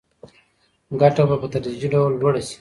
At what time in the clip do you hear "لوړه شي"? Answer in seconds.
2.21-2.57